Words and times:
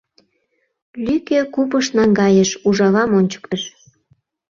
Лӱкӧ 1.05 1.39
купыш 1.53 1.85
наҥгайыш, 1.97 2.49
ужавам 2.67 3.11
ончыктыш... 3.19 3.63